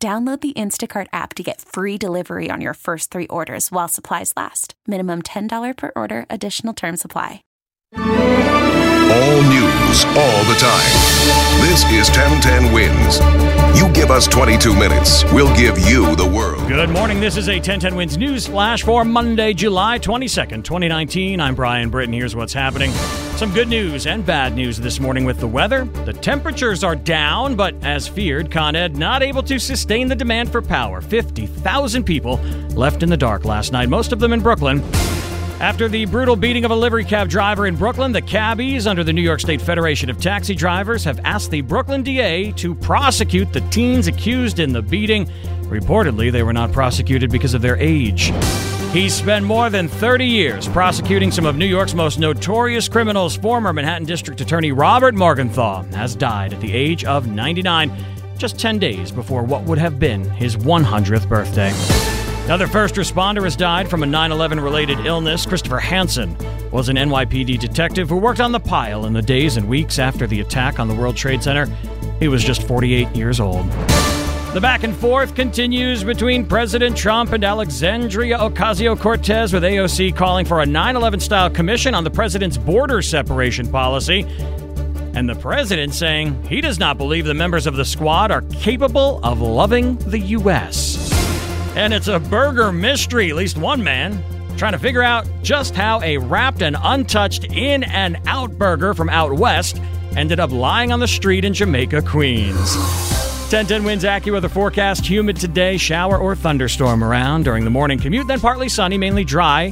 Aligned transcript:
Download 0.00 0.40
the 0.40 0.52
Instacart 0.52 1.08
app 1.12 1.34
to 1.34 1.42
get 1.42 1.60
free 1.60 1.98
delivery 1.98 2.50
on 2.52 2.60
your 2.60 2.74
first 2.74 3.10
three 3.10 3.26
orders 3.26 3.72
while 3.72 3.88
supplies 3.88 4.32
last. 4.36 4.74
Minimum 4.86 5.22
$10 5.22 5.76
per 5.76 5.90
order, 5.96 6.24
additional 6.30 6.72
term 6.72 6.96
supply. 6.96 7.42
All 7.96 9.42
news, 9.42 10.04
all 10.14 10.44
the 10.44 10.54
time. 10.60 10.94
This 11.66 11.82
is 11.90 12.08
1010 12.16 12.72
Wins. 12.72 13.18
You 13.76 13.92
give 13.92 14.12
us 14.12 14.28
22 14.28 14.72
minutes, 14.72 15.24
we'll 15.32 15.52
give 15.56 15.76
you 15.80 16.14
the 16.14 16.28
world. 16.28 16.67
Good 16.78 16.90
morning. 16.90 17.18
This 17.18 17.36
is 17.36 17.48
a 17.48 17.54
1010 17.54 17.96
Wins 17.96 18.16
news 18.16 18.46
flash 18.46 18.84
for 18.84 19.04
Monday, 19.04 19.52
July 19.52 19.98
22nd, 19.98 20.62
2019. 20.62 21.40
I'm 21.40 21.56
Brian 21.56 21.90
Britton. 21.90 22.14
Here's 22.14 22.36
what's 22.36 22.52
happening. 22.52 22.92
Some 23.34 23.52
good 23.52 23.66
news 23.66 24.06
and 24.06 24.24
bad 24.24 24.54
news 24.54 24.78
this 24.78 25.00
morning 25.00 25.24
with 25.24 25.40
the 25.40 25.48
weather. 25.48 25.86
The 26.04 26.12
temperatures 26.12 26.84
are 26.84 26.94
down, 26.94 27.56
but 27.56 27.74
as 27.82 28.06
feared, 28.06 28.52
Con 28.52 28.76
Ed 28.76 28.96
not 28.96 29.24
able 29.24 29.42
to 29.42 29.58
sustain 29.58 30.06
the 30.06 30.14
demand 30.14 30.52
for 30.52 30.62
power. 30.62 31.00
50,000 31.00 32.04
people 32.04 32.36
left 32.76 33.02
in 33.02 33.08
the 33.08 33.16
dark 33.16 33.44
last 33.44 33.72
night, 33.72 33.88
most 33.88 34.12
of 34.12 34.20
them 34.20 34.32
in 34.32 34.40
Brooklyn. 34.40 34.80
After 35.60 35.88
the 35.88 36.06
brutal 36.06 36.36
beating 36.36 36.64
of 36.64 36.70
a 36.70 36.76
livery 36.76 37.04
cab 37.04 37.28
driver 37.28 37.66
in 37.66 37.74
Brooklyn, 37.74 38.12
the 38.12 38.22
cabbies 38.22 38.86
under 38.86 39.02
the 39.02 39.12
New 39.12 39.22
York 39.22 39.40
State 39.40 39.60
Federation 39.60 40.08
of 40.08 40.20
Taxi 40.20 40.54
Drivers 40.54 41.02
have 41.02 41.18
asked 41.24 41.50
the 41.50 41.62
Brooklyn 41.62 42.04
DA 42.04 42.52
to 42.52 42.76
prosecute 42.76 43.52
the 43.52 43.62
teens 43.62 44.06
accused 44.06 44.60
in 44.60 44.72
the 44.72 44.80
beating. 44.80 45.28
Reportedly, 45.68 46.32
they 46.32 46.42
were 46.42 46.52
not 46.52 46.72
prosecuted 46.72 47.30
because 47.30 47.54
of 47.54 47.62
their 47.62 47.76
age. 47.76 48.32
He 48.92 49.10
spent 49.10 49.44
more 49.44 49.68
than 49.68 49.86
30 49.86 50.24
years 50.24 50.66
prosecuting 50.66 51.30
some 51.30 51.44
of 51.44 51.56
New 51.56 51.66
York's 51.66 51.92
most 51.92 52.18
notorious 52.18 52.88
criminals. 52.88 53.36
Former 53.36 53.72
Manhattan 53.72 54.06
District 54.06 54.40
Attorney 54.40 54.72
Robert 54.72 55.14
Morgenthau 55.14 55.82
has 55.92 56.16
died 56.16 56.54
at 56.54 56.60
the 56.62 56.72
age 56.72 57.04
of 57.04 57.26
99, 57.26 57.92
just 58.38 58.58
10 58.58 58.78
days 58.78 59.12
before 59.12 59.42
what 59.42 59.64
would 59.64 59.76
have 59.76 59.98
been 59.98 60.24
his 60.30 60.56
100th 60.56 61.28
birthday. 61.28 61.70
Another 62.46 62.66
first 62.66 62.94
responder 62.94 63.44
has 63.44 63.56
died 63.56 63.90
from 63.90 64.02
a 64.02 64.06
9 64.06 64.32
11 64.32 64.58
related 64.58 65.04
illness. 65.04 65.44
Christopher 65.44 65.80
Hansen 65.80 66.34
was 66.70 66.88
an 66.88 66.96
NYPD 66.96 67.58
detective 67.58 68.08
who 68.08 68.16
worked 68.16 68.40
on 68.40 68.52
the 68.52 68.60
pile 68.60 69.04
in 69.04 69.12
the 69.12 69.20
days 69.20 69.58
and 69.58 69.68
weeks 69.68 69.98
after 69.98 70.26
the 70.26 70.40
attack 70.40 70.80
on 70.80 70.88
the 70.88 70.94
World 70.94 71.14
Trade 71.14 71.42
Center. 71.42 71.66
He 72.20 72.28
was 72.28 72.42
just 72.42 72.62
48 72.62 73.14
years 73.14 73.38
old. 73.38 73.66
The 74.54 74.62
back 74.62 74.82
and 74.82 74.96
forth 74.96 75.34
continues 75.34 76.02
between 76.02 76.46
President 76.46 76.96
Trump 76.96 77.32
and 77.32 77.44
Alexandria 77.44 78.38
Ocasio 78.38 78.98
Cortez, 78.98 79.52
with 79.52 79.62
AOC 79.62 80.16
calling 80.16 80.46
for 80.46 80.62
a 80.62 80.66
9 80.66 80.96
11 80.96 81.20
style 81.20 81.50
commission 81.50 81.94
on 81.94 82.02
the 82.02 82.10
president's 82.10 82.56
border 82.56 83.02
separation 83.02 83.70
policy. 83.70 84.26
And 85.12 85.28
the 85.28 85.34
president 85.34 85.94
saying 85.94 86.42
he 86.44 86.62
does 86.62 86.78
not 86.78 86.96
believe 86.96 87.26
the 87.26 87.34
members 87.34 87.66
of 87.66 87.76
the 87.76 87.84
squad 87.84 88.30
are 88.30 88.40
capable 88.40 89.20
of 89.22 89.42
loving 89.42 89.96
the 89.98 90.18
U.S. 90.18 91.12
And 91.76 91.92
it's 91.92 92.08
a 92.08 92.18
burger 92.18 92.72
mystery, 92.72 93.28
at 93.28 93.36
least 93.36 93.58
one 93.58 93.84
man 93.84 94.24
trying 94.56 94.72
to 94.72 94.78
figure 94.78 95.02
out 95.02 95.24
just 95.42 95.76
how 95.76 96.00
a 96.02 96.16
wrapped 96.16 96.62
and 96.62 96.76
untouched 96.82 97.44
In 97.44 97.84
and 97.84 98.18
Out 98.26 98.58
burger 98.58 98.94
from 98.94 99.10
out 99.10 99.34
west 99.34 99.80
ended 100.16 100.40
up 100.40 100.50
lying 100.50 100.90
on 100.90 101.00
the 101.00 101.06
street 101.06 101.44
in 101.44 101.52
Jamaica, 101.52 102.02
Queens. 102.02 103.17
1010 103.48 103.82
Wins 103.82 104.04
AccuWeather 104.04 104.50
forecast 104.50 105.06
humid 105.06 105.34
today, 105.34 105.78
shower 105.78 106.18
or 106.18 106.36
thunderstorm 106.36 107.02
around 107.02 107.46
during 107.46 107.64
the 107.64 107.70
morning 107.70 107.98
commute, 107.98 108.26
then 108.26 108.40
partly 108.40 108.68
sunny, 108.68 108.98
mainly 108.98 109.24
dry 109.24 109.70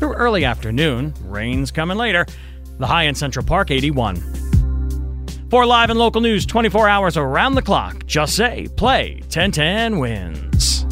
through 0.00 0.12
early 0.14 0.44
afternoon. 0.44 1.14
Rain's 1.22 1.70
coming 1.70 1.96
later. 1.96 2.26
The 2.80 2.88
high 2.88 3.04
in 3.04 3.14
Central 3.14 3.44
Park, 3.44 3.70
81. 3.70 4.16
For 5.50 5.64
live 5.66 5.90
and 5.90 6.00
local 6.00 6.20
news 6.20 6.44
24 6.44 6.88
hours 6.88 7.16
around 7.16 7.54
the 7.54 7.62
clock, 7.62 8.06
just 8.06 8.34
say 8.34 8.66
play 8.74 9.20
1010 9.28 10.00
Wins. 10.00 10.84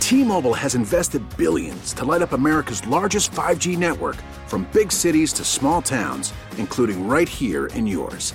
T-Mobile 0.00 0.54
has 0.54 0.74
invested 0.74 1.22
billions 1.36 1.92
to 1.92 2.04
light 2.04 2.22
up 2.22 2.32
America's 2.32 2.84
largest 2.88 3.30
5G 3.30 3.78
network 3.78 4.16
from 4.48 4.66
big 4.72 4.90
cities 4.90 5.32
to 5.34 5.44
small 5.44 5.80
towns, 5.80 6.34
including 6.58 7.06
right 7.06 7.28
here 7.28 7.66
in 7.68 7.86
yours. 7.86 8.34